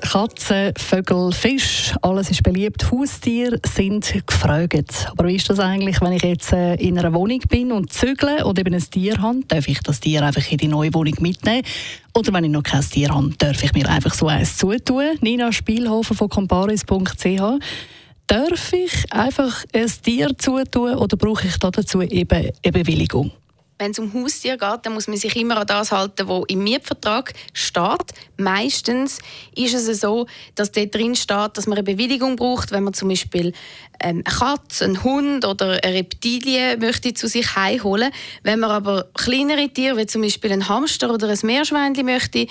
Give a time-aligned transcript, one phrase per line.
[0.00, 2.90] Katzen, Vögel, Fisch, alles ist beliebt.
[2.90, 5.08] Haustiere sind gefragt.
[5.10, 8.44] Aber wie ist das eigentlich, wenn ich jetzt äh, in einer Wohnung bin und zügle
[8.44, 9.40] oder eben ein Tier habe?
[9.48, 11.62] Darf ich das Tier einfach in die neue Wohnung mitnehmen?
[12.14, 15.18] Oder wenn ich noch kein Tier habe, darf ich mir einfach so eins zutun?
[15.20, 17.58] Nina Spielhofer von comparis.ch
[18.26, 23.32] Darf ich einfach ein Tier zutun oder brauche ich dazu eben eine Bewilligung?
[23.78, 26.62] Wenn es um Haustier geht, dann muss man sich immer an das halten, was im
[26.64, 28.12] Mietvertrag steht.
[28.36, 29.18] Meistens
[29.54, 33.08] ist es so, dass dort drin steht, dass man eine Bewilligung braucht, wenn man zum
[33.08, 33.52] Beispiel
[34.00, 38.10] ähm, eine Katze, einen Hund oder eine Reptilie möchte zu sich heimholen.
[38.42, 42.46] Wenn man aber kleinere Tiere, wie zum Beispiel ein Hamster oder ein Meerschweinchen möchte,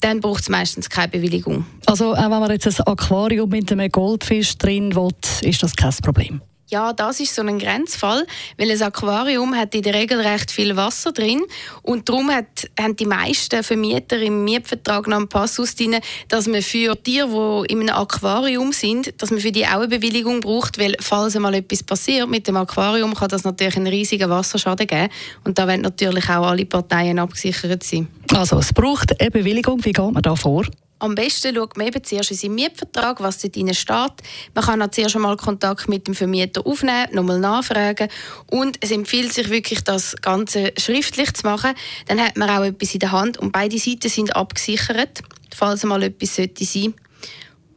[0.00, 1.64] dann braucht es meistens keine Bewilligung.
[1.86, 5.94] Also auch wenn man jetzt ein Aquarium mit einem Goldfisch drin will, ist das kein
[6.02, 6.42] Problem?
[6.68, 8.26] Ja, das ist so ein Grenzfall,
[8.56, 11.42] weil ein Aquarium hat in der Regel recht viel Wasser drin
[11.82, 15.96] und darum hat, haben die meisten Vermieter im Mietvertrag noch einen Passus drin,
[16.28, 17.28] dass man für Tiere,
[17.66, 21.36] die in einem Aquarium sind, dass man für die auch eine Bewilligung braucht, weil falls
[21.36, 25.10] einmal etwas passiert mit dem Aquarium, kann das natürlich einen riesigen Wasserschaden geben
[25.44, 28.08] und da wollen natürlich auch alle Parteien abgesichert sein.
[28.32, 30.64] Also es braucht eine Bewilligung, wie geht man da vor?
[31.04, 34.14] Am besten schaut man eben zuerst in seinen Mietvertrag, was dort drin steht.
[34.54, 38.08] Man kann auch zuerst einmal Kontakt mit dem Vermieter aufnehmen, nochmal nachfragen.
[38.50, 41.74] Und es empfiehlt sich wirklich, das Ganze schriftlich zu machen.
[42.06, 45.20] Dann hat man auch etwas in der Hand und beide Seiten sind abgesichert,
[45.54, 46.94] falls mal etwas sollte sein.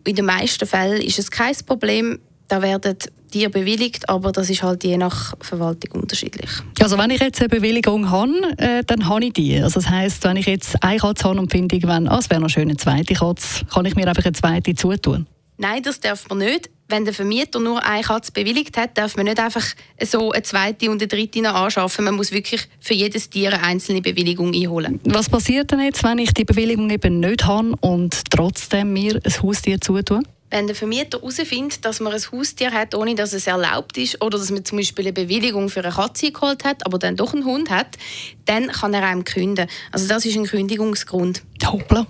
[0.06, 2.20] In den meisten Fällen ist es kein Problem.
[2.48, 2.98] Da werden
[3.38, 6.50] dir bewilligt, aber das ist halt je nach Verwaltung unterschiedlich.
[6.82, 9.60] Also wenn ich jetzt eine Bewilligung habe, äh, dann habe ich die.
[9.60, 12.42] Also das heisst, wenn ich jetzt eine Katze habe und finde, irgendwann, ah, es wäre
[12.42, 15.28] noch schön eine zweite Katze, kann ich mir einfach eine zweite zutun?
[15.60, 16.70] Nein, das darf man nicht.
[16.88, 19.66] Wenn der Vermieter nur eine Katze bewilligt hat, darf man nicht einfach
[20.02, 22.06] so eine zweite und eine dritte anschaffen.
[22.06, 25.00] Man muss wirklich für jedes Tier eine einzelne Bewilligung einholen.
[25.04, 29.44] Was passiert denn jetzt, wenn ich die Bewilligung eben nicht habe und trotzdem mir ein
[29.44, 30.22] Haustier zutue?
[30.50, 34.38] Wenn der Vermieter herausfindet, dass man ein Haustier hat, ohne dass es erlaubt ist, oder
[34.38, 37.44] dass man zum Beispiel eine Bewilligung für eine Katze geholt hat, aber dann doch einen
[37.46, 37.98] Hund hat,
[38.46, 39.70] dann kann er einem kündigen.
[39.92, 41.44] Also das ist ein Kündigungsgrund.
[41.66, 42.08] Hoppla.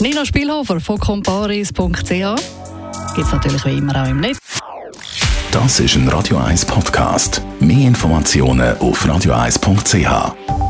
[0.00, 2.36] Nina Spielhofer von comparis.ch
[3.14, 4.38] gibt es natürlich wie immer auch im Netz.
[5.50, 7.40] Das ist ein Radio 1 Podcast.
[7.60, 10.65] Mehr Informationen auf radio1.ch.